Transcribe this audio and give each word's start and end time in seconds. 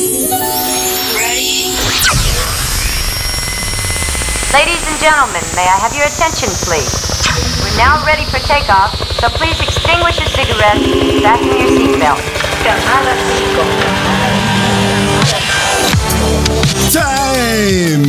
Ladies 0.00 0.16
and 4.88 4.96
gentlemen, 4.98 5.44
may 5.54 5.68
I 5.68 5.76
have 5.76 5.92
your 5.94 6.06
attention, 6.06 6.48
please? 6.64 7.04
We're 7.60 7.76
now 7.76 8.02
ready 8.06 8.24
for 8.24 8.38
takeoff, 8.38 8.96
so 9.20 9.28
please 9.28 9.60
extinguish 9.60 10.18
your 10.18 10.28
cigarettes 10.28 10.80
and 10.80 11.20
fasten 11.20 11.52
your 11.52 11.68
seatbelt. 11.68 12.16
Camada 12.64 13.12
5. 16.80 16.92
Time! 16.96 18.08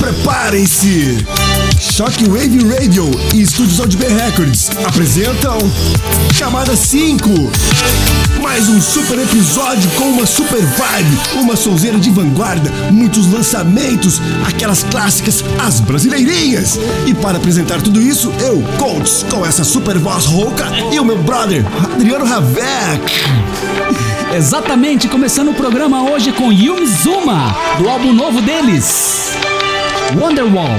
Preparem-se! 0.00 1.59
Shockwave 1.80 2.58
Radio 2.74 3.10
e 3.34 3.40
Estúdios 3.40 3.80
Audibay 3.80 4.10
Records 4.12 4.70
apresentam 4.84 5.56
Camada 6.38 6.76
5. 6.76 7.26
Mais 8.42 8.68
um 8.68 8.78
super 8.78 9.18
episódio 9.18 9.90
com 9.92 10.04
uma 10.10 10.26
super 10.26 10.60
vibe, 10.60 11.18
uma 11.36 11.56
sonzeira 11.56 11.98
de 11.98 12.10
vanguarda, 12.10 12.70
muitos 12.92 13.26
lançamentos, 13.32 14.20
aquelas 14.46 14.82
clássicas, 14.82 15.42
as 15.58 15.80
brasileirinhas. 15.80 16.78
E 17.06 17.14
para 17.14 17.38
apresentar 17.38 17.80
tudo 17.80 18.02
isso, 18.02 18.30
eu, 18.40 18.62
Colts, 18.78 19.24
com 19.30 19.46
essa 19.46 19.64
super 19.64 19.96
voz 19.98 20.26
rouca 20.26 20.66
e 20.92 21.00
o 21.00 21.04
meu 21.04 21.16
brother, 21.22 21.64
Adriano 21.94 22.26
Ravec. 22.26 23.10
Exatamente, 24.36 25.08
começando 25.08 25.48
o 25.48 25.54
programa 25.54 26.02
hoje 26.10 26.30
com 26.30 26.52
Yumi 26.52 26.86
Zuma, 26.86 27.56
do 27.78 27.88
álbum 27.88 28.12
novo 28.12 28.42
deles, 28.42 29.30
Wonderwall. 30.20 30.78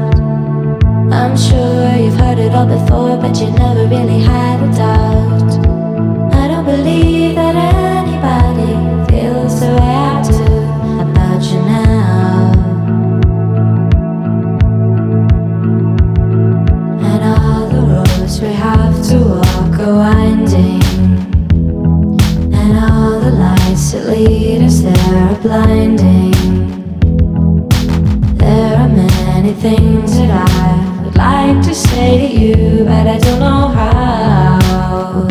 I'm 1.13 1.35
sure 1.35 1.95
you've 1.95 2.15
heard 2.15 2.39
it 2.39 2.53
all 2.53 2.65
before, 2.65 3.17
but 3.17 3.37
you 3.39 3.51
never 3.51 3.85
really 3.85 4.19
had 4.19 4.61
a 4.63 4.71
doubt. 4.73 5.51
I 6.33 6.47
don't 6.47 6.65
believe 6.65 7.35
that 7.35 7.55
anybody 7.55 8.73
feels 9.11 9.59
the 9.59 9.67
way 9.67 9.95
I 10.11 10.21
do 10.23 10.43
about 11.03 11.43
you 11.51 11.59
now. 11.61 12.51
And 17.09 17.21
all 17.23 17.67
the 17.69 17.81
roads 17.91 18.39
we 18.41 18.53
have 18.53 18.95
to 19.09 19.17
walk 19.19 19.79
are 19.79 19.95
winding, 20.05 20.83
and 22.53 22.73
all 22.77 23.19
the 23.19 23.31
lights 23.31 23.91
that 23.91 24.05
lead 24.07 24.61
us 24.63 24.79
there 24.81 25.15
are 25.25 25.35
blinding. 25.41 26.31
There 28.37 28.75
are 28.77 28.87
many 28.87 29.53
things 29.53 30.17
that 30.17 30.31
I 30.49 30.60
like 31.21 31.61
to 31.65 31.75
say 31.75 32.17
to 32.17 32.39
you, 32.39 32.83
but 32.83 33.05
I 33.07 33.17
don't 33.19 33.39
know 33.39 33.67
how. 33.67 35.30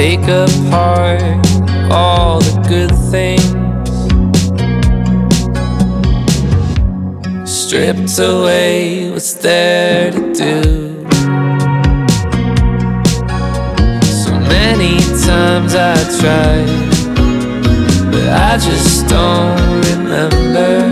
take 0.00 0.28
apart 0.28 1.20
all 1.92 2.40
the 2.40 2.56
good 2.70 2.94
things. 3.12 3.44
Stripped 7.46 8.18
away 8.18 9.10
what's 9.10 9.34
there 9.34 10.10
to 10.10 10.20
do. 10.32 10.62
So 14.22 14.32
many 14.56 14.96
times 15.26 15.74
I 15.74 15.96
tried, 16.18 16.70
but 18.10 18.26
I 18.48 18.56
just 18.56 19.06
don't 19.06 19.84
remember. 19.90 20.89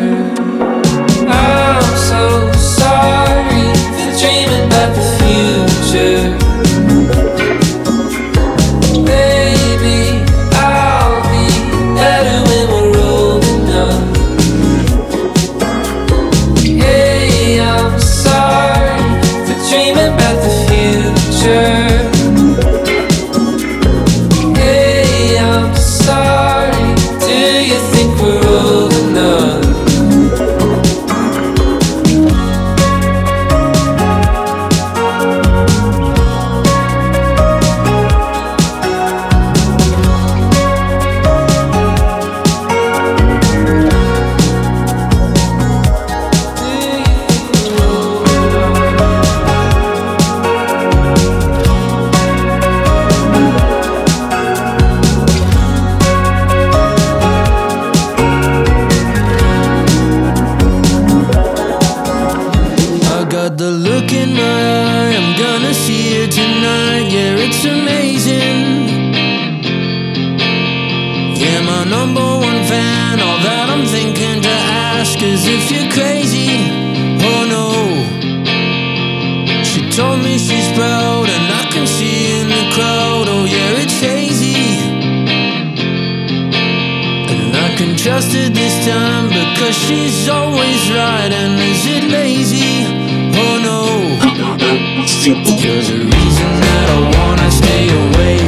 she's 89.89 90.29
always 90.29 90.91
right 90.91 91.33
And 91.33 91.59
is 91.59 91.87
it 91.87 92.05
lazy? 92.13 92.85
Oh 93.43 93.57
no 93.69 93.81
There's 95.63 95.89
a 95.91 95.99
reason 95.99 96.51
that 96.67 96.87
I 96.97 97.01
wanna 97.17 97.51
stay 97.51 97.85
away 98.05 98.48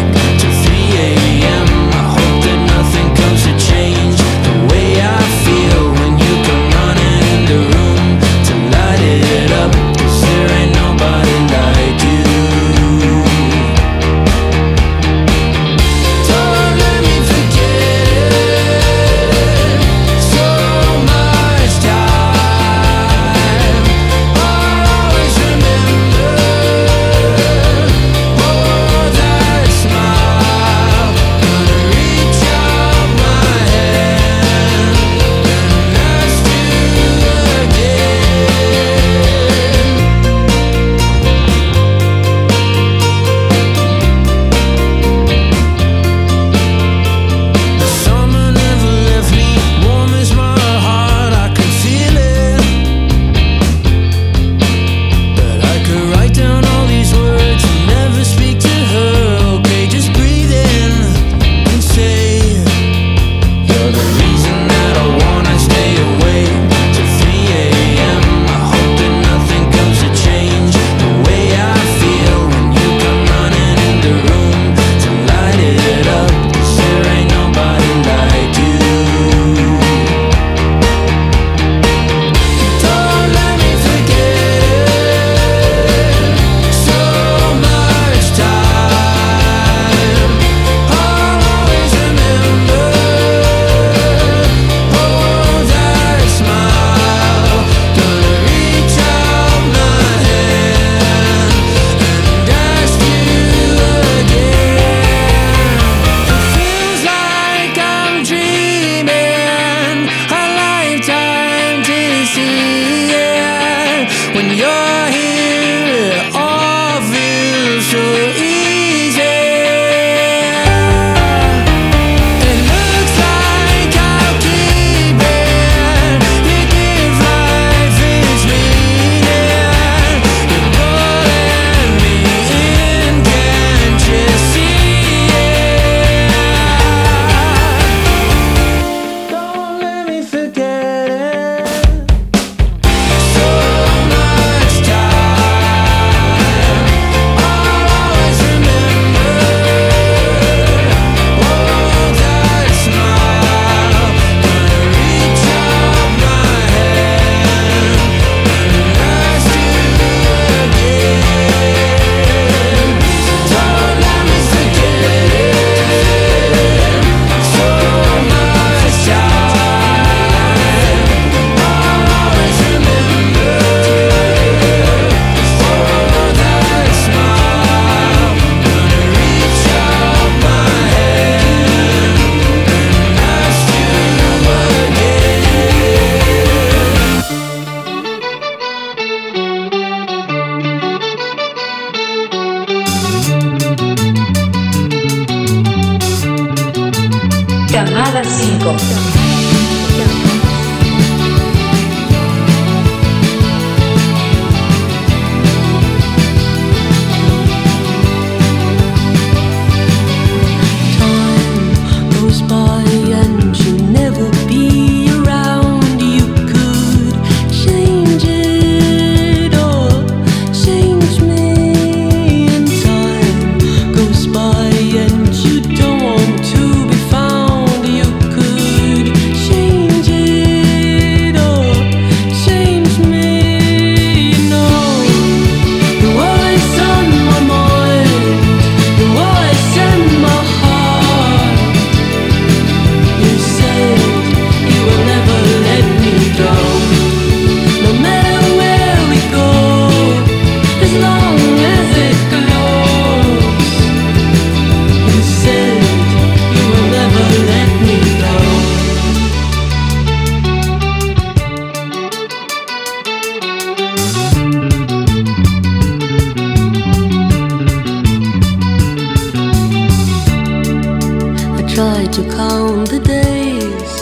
days, 273.05 273.93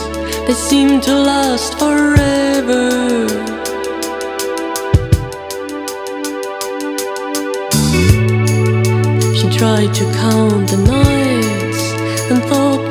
they 0.46 0.54
seem 0.54 1.00
to 1.02 1.14
last 1.14 1.78
forever. 1.78 3.28
She 9.34 9.48
tried 9.58 9.92
to 9.94 10.04
count 10.14 10.68
the 10.68 10.78
nights 10.86 11.82
and 12.30 12.42
thought 12.44 12.87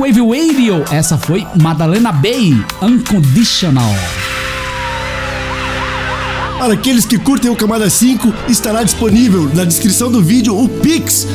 Wave 0.00 0.20
Radio. 0.20 0.84
Essa 0.90 1.16
foi 1.16 1.46
Madalena 1.60 2.12
Bay, 2.12 2.52
Unconditional. 2.82 3.94
Para 6.58 6.74
aqueles 6.74 7.04
que 7.04 7.18
curtem 7.18 7.50
o 7.50 7.56
Camada 7.56 7.90
5, 7.90 8.32
estará 8.48 8.82
disponível 8.82 9.50
na 9.54 9.64
descrição 9.64 10.10
do 10.10 10.22
vídeo 10.22 10.58
o 10.58 10.68
Pix. 10.68 11.26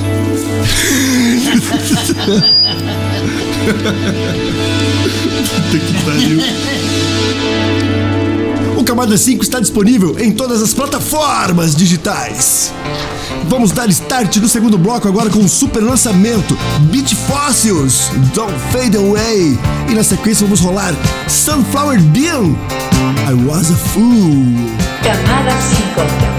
Que 5.72 6.04
pariu. 6.06 6.40
O 8.78 8.84
Camada 8.84 9.18
5 9.18 9.44
está 9.44 9.60
disponível 9.60 10.18
em 10.20 10.32
todas 10.32 10.62
as 10.62 10.74
plataformas 10.74 11.76
digitais. 11.76 12.74
Vamos 13.48 13.72
dar 13.72 13.90
start 13.90 14.38
no 14.38 14.48
segundo 14.48 14.78
bloco 14.78 15.08
agora 15.08 15.30
com 15.30 15.40
um 15.40 15.48
super 15.48 15.82
lançamento: 15.82 16.58
Beat 16.92 17.14
Fossils, 17.16 18.10
Don't 18.34 18.58
Fade 18.72 18.98
Away. 18.98 19.58
E 19.90 19.94
na 19.94 20.04
sequência 20.04 20.46
vamos 20.46 20.60
rolar 20.60 20.94
Sunflower 21.28 22.00
Bill, 22.02 22.58
I 23.28 23.46
Was 23.46 23.72
a 23.72 23.76
Fool. 23.76 24.46
Camada 25.04 25.52
5. 26.32 26.39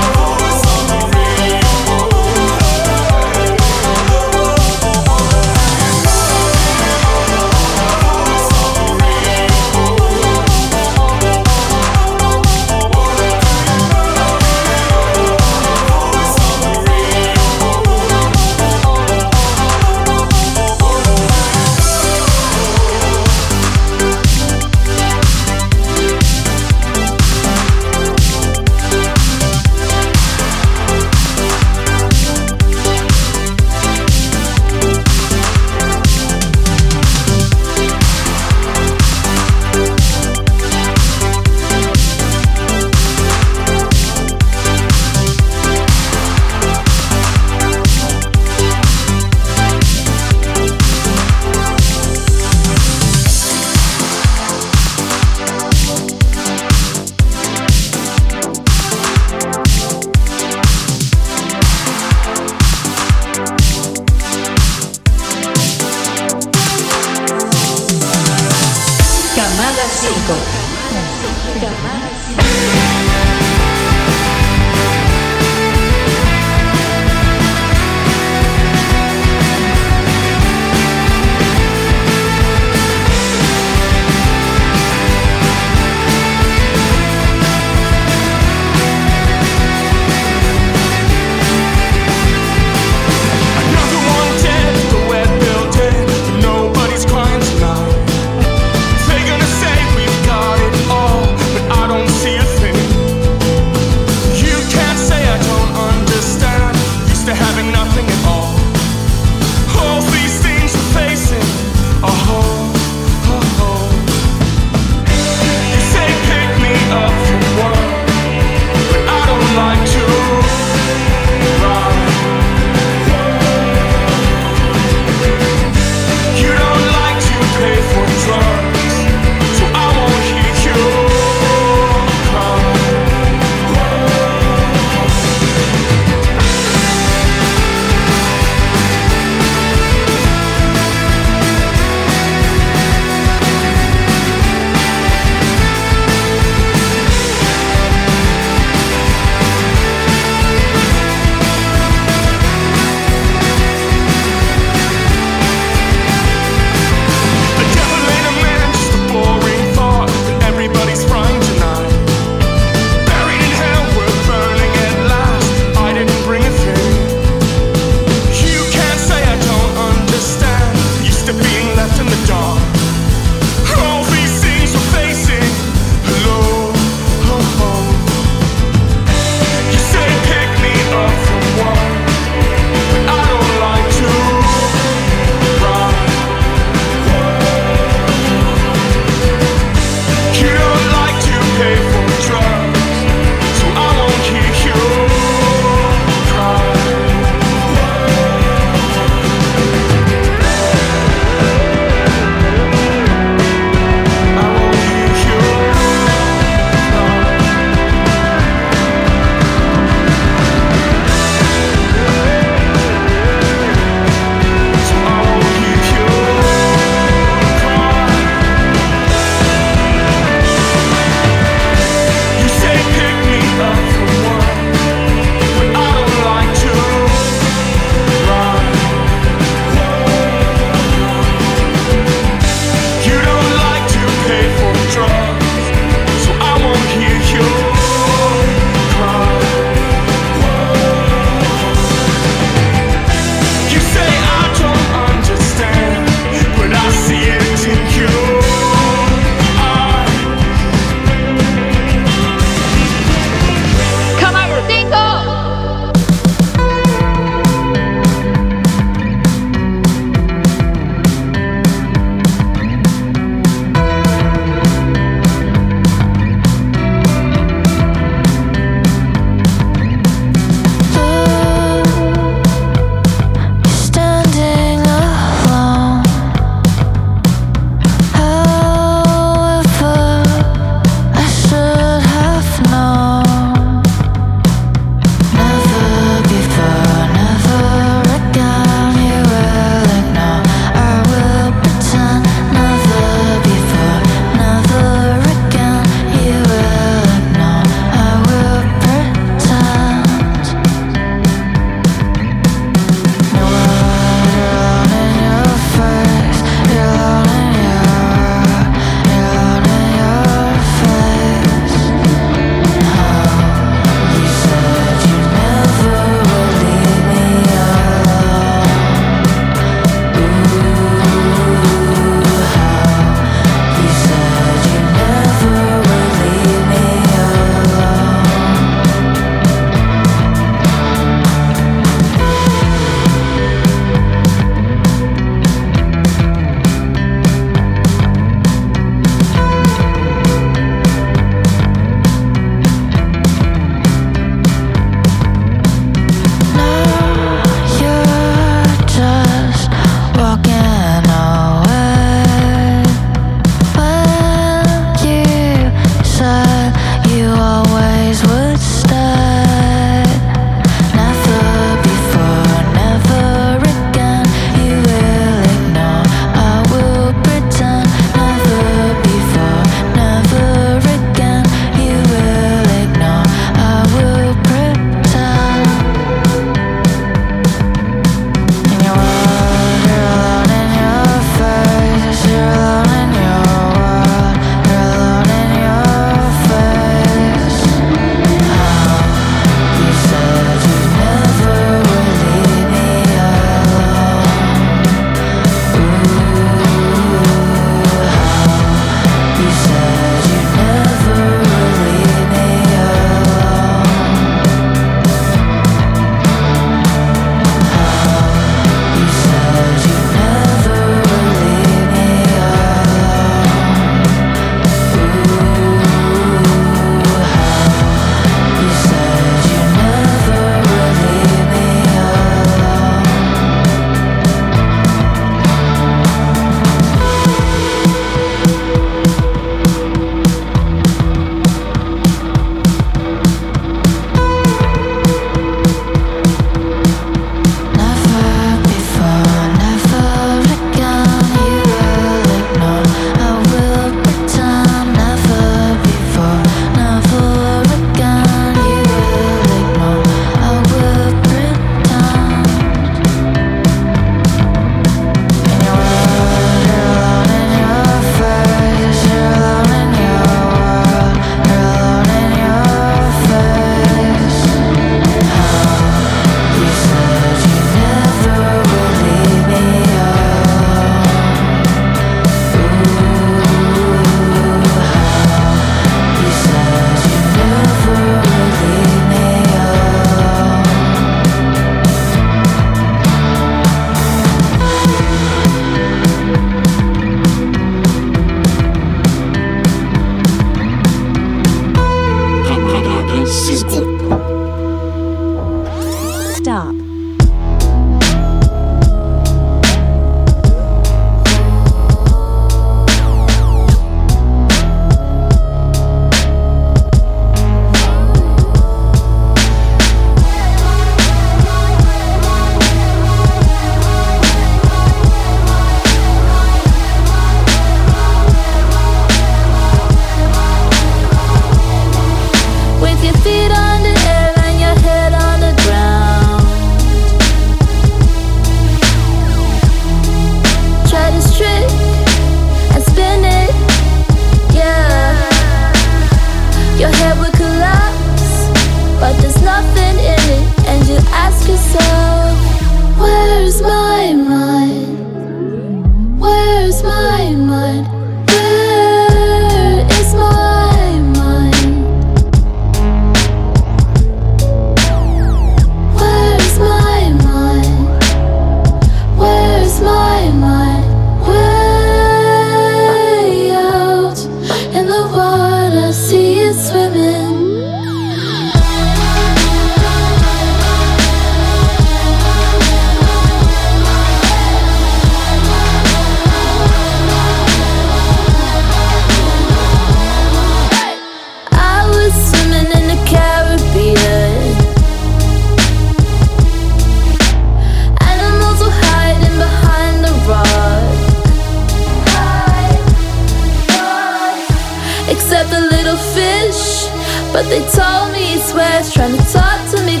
Except 595.40 595.54
a 595.54 595.66
little 595.76 595.96
fish, 595.96 596.88
but 597.32 597.44
they 597.48 597.60
told 597.70 598.10
me 598.10 598.34
it's 598.34 598.50
swears, 598.50 598.92
trying 598.92 599.16
to 599.16 599.22
talk 599.32 599.70
to 599.70 599.80
me, 599.84 600.00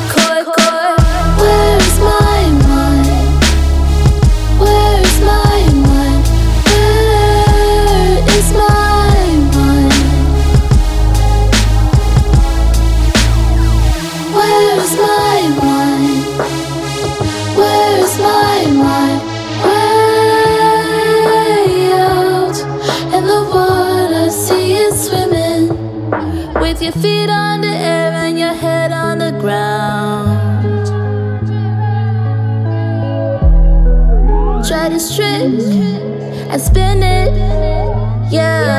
yeah. 38.30 38.77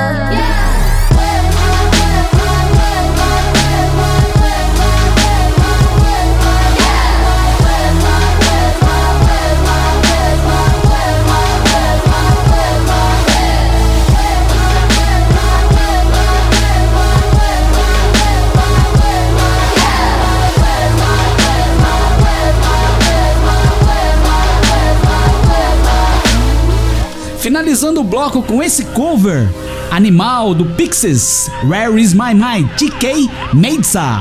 Finalizando 27.80 28.02
o 28.02 28.04
bloco 28.04 28.44
com 28.44 28.62
esse 28.62 28.84
cover, 28.88 29.48
Animal 29.90 30.54
do 30.54 30.66
Pixies, 30.66 31.50
Where 31.64 32.02
Is 32.02 32.14
My 32.14 32.34
Mind, 32.34 32.68
TK 32.72 33.30
Meitza. 33.54 34.20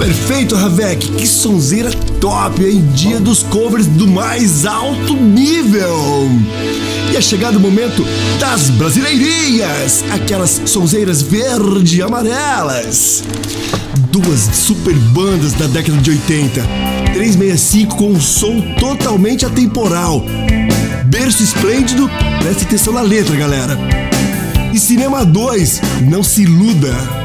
Perfeito, 0.00 0.56
Ravek. 0.56 1.12
Que 1.12 1.24
sonzeira 1.24 1.92
top, 2.20 2.60
hein? 2.64 2.84
Dia 2.92 3.20
dos 3.20 3.44
covers 3.44 3.86
do 3.86 4.08
mais 4.08 4.66
alto 4.66 5.14
nível. 5.14 6.28
E 7.12 7.16
é 7.16 7.20
chegado 7.20 7.58
o 7.58 7.60
momento 7.60 8.04
das 8.40 8.68
brasileirinhas, 8.70 10.04
aquelas 10.10 10.60
sonzeiras 10.66 11.22
verde 11.22 11.98
e 11.98 12.02
amarelas. 12.02 13.22
Duas 14.10 14.40
super 14.40 14.94
bandas 14.94 15.52
da 15.52 15.68
década 15.68 15.98
de 15.98 16.10
80. 16.10 16.62
365 17.14 17.96
com 17.96 18.08
um 18.10 18.20
som 18.20 18.60
totalmente 18.80 19.46
atemporal. 19.46 20.24
Berço 21.12 21.42
esplêndido, 21.42 22.08
preste 22.40 22.64
atenção 22.64 22.94
na 22.94 23.02
letra, 23.02 23.36
galera. 23.36 23.78
E 24.72 24.78
Cinema 24.78 25.26
2, 25.26 25.82
não 26.08 26.22
se 26.22 26.44
iluda. 26.44 27.21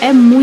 É 0.00 0.12
muito 0.12 0.37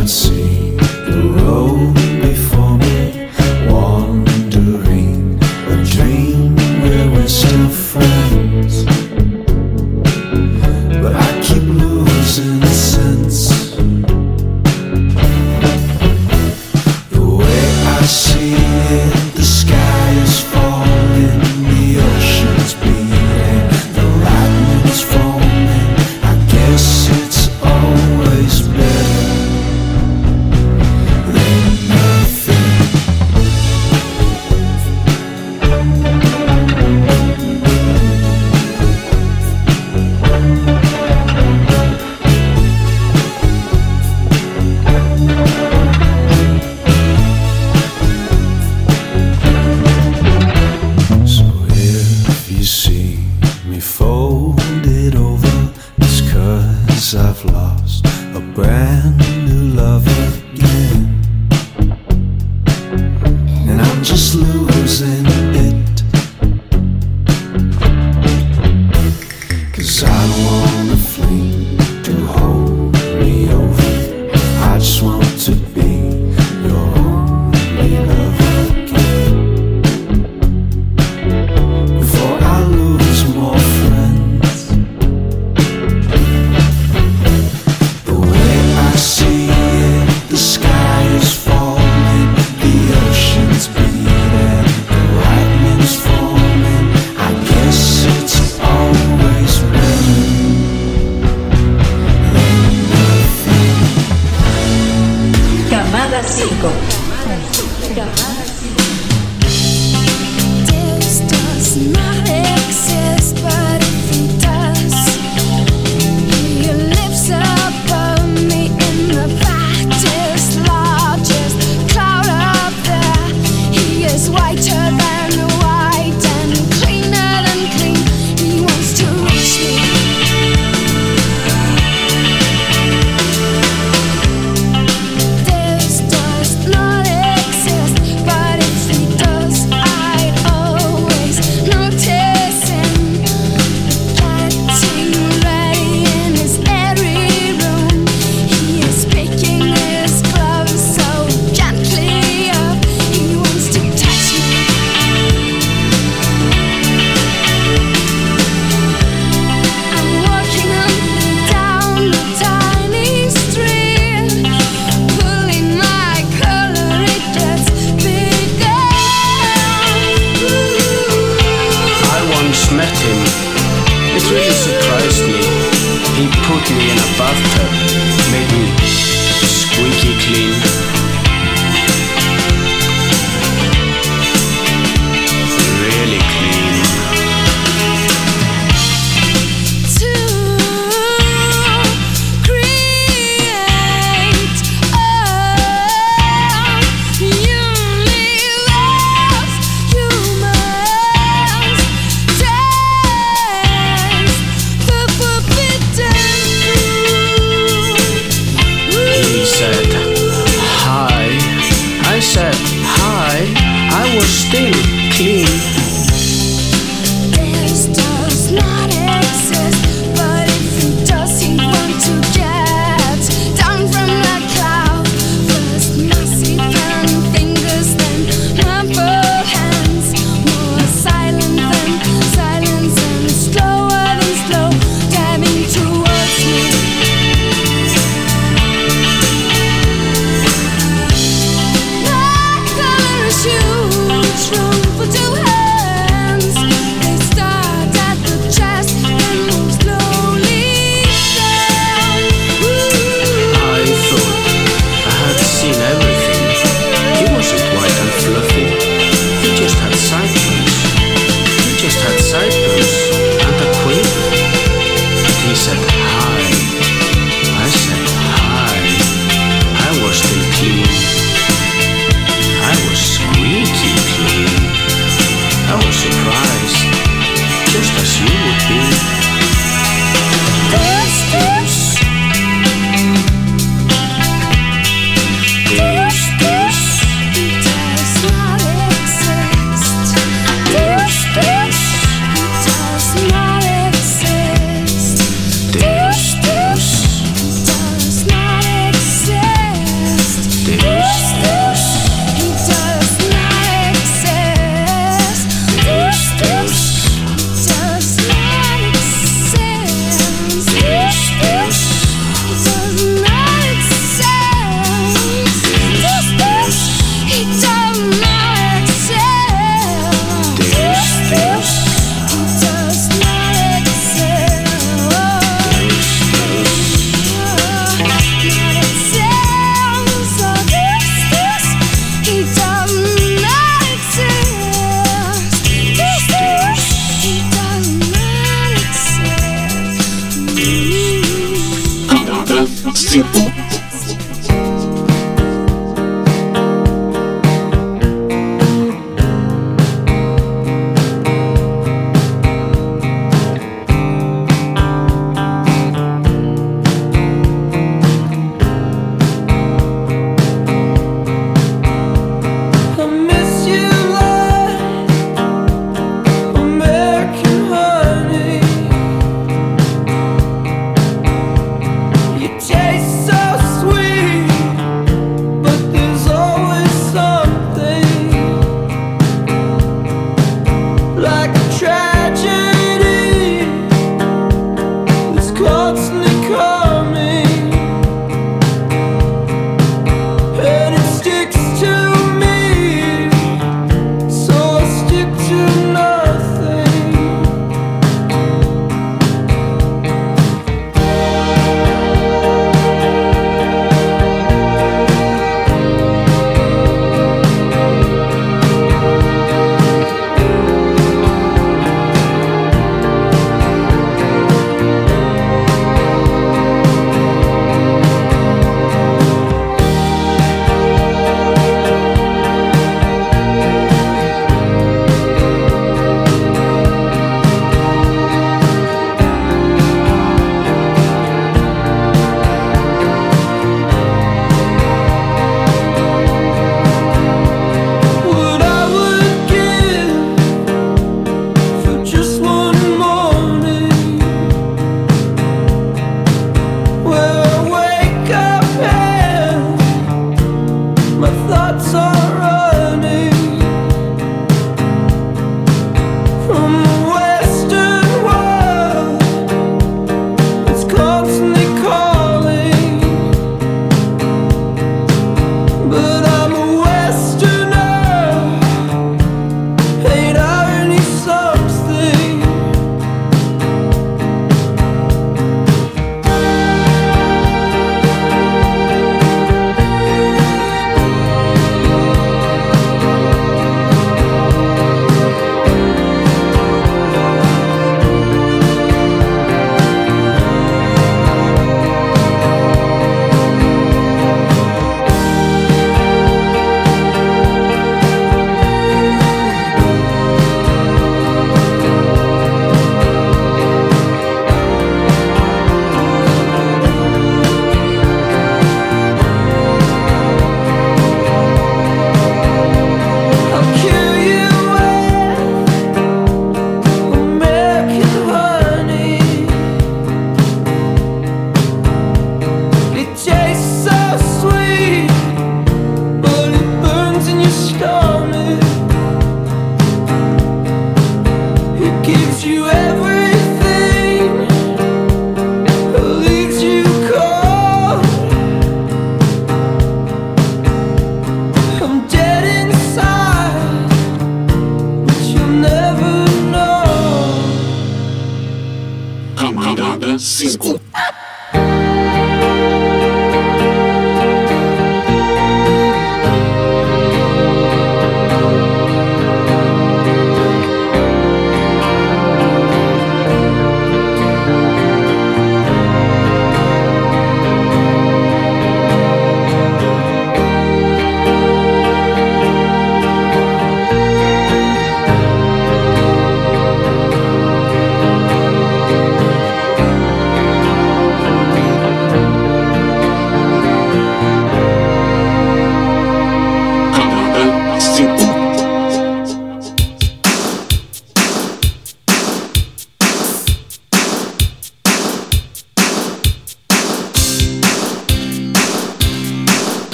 not 0.00 0.08
see. 0.08 0.59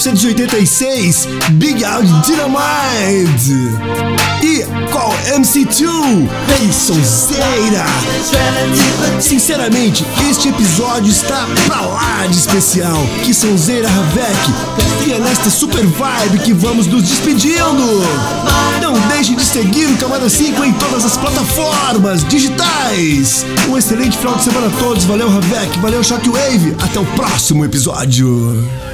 1986, 0.00 1.28
Big 1.52 1.84
Out 1.84 2.06
Dynamite. 2.24 3.68
E 4.42 4.64
qual 4.90 5.12
MC2? 5.36 6.26
Ei, 6.58 6.72
sonzeira! 6.72 7.84
Sinceramente, 9.20 10.06
este 10.30 10.48
episódio 10.48 11.10
está 11.10 11.46
pra 11.66 11.82
lá 11.82 12.26
de 12.26 12.38
especial. 12.38 12.96
Que 13.22 13.34
sonzeira, 13.34 13.90
Ravek! 13.90 15.06
E 15.06 15.12
é 15.12 15.18
nesta 15.18 15.50
super 15.50 15.84
vibe 15.84 16.38
que 16.44 16.54
vamos 16.54 16.86
nos 16.86 17.02
despedindo. 17.02 18.02
Não 18.80 18.94
deixe 19.08 19.34
de 19.34 19.44
seguir 19.44 19.84
o 19.84 19.98
Camada 19.98 20.30
5 20.30 20.64
em 20.64 20.72
todas 20.72 21.04
as 21.04 21.18
plataformas 21.18 22.24
digitais. 22.26 23.44
Um 23.68 23.76
excelente 23.76 24.16
final 24.16 24.36
de 24.36 24.44
semana 24.44 24.68
a 24.68 24.78
todos. 24.78 25.04
Valeu, 25.04 25.28
Ravek. 25.28 25.78
Valeu, 25.80 26.02
Shockwave. 26.02 26.74
Até 26.82 26.98
o 26.98 27.04
próximo 27.04 27.66
episódio. 27.66 28.89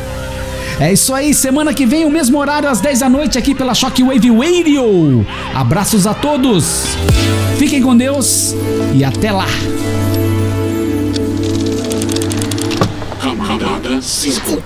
É 0.79 0.93
isso 0.93 1.14
aí, 1.14 1.33
semana 1.33 1.72
que 1.72 1.87
vem, 1.87 2.05
o 2.05 2.11
mesmo 2.11 2.39
horário, 2.39 2.68
às 2.68 2.81
10 2.81 2.99
da 2.99 3.09
noite, 3.09 3.39
aqui 3.39 3.55
pela 3.55 3.74
Shockwave 3.74 4.31
Radio. 4.31 5.27
Abraços 5.55 6.07
a 6.07 6.12
todos, 6.12 6.85
fiquem 7.57 7.81
com 7.81 7.97
Deus 7.97 8.55
e 8.95 9.03
até 9.03 9.33
lá. 9.33 9.47
Camada 13.22 14.03
5. 14.03 14.62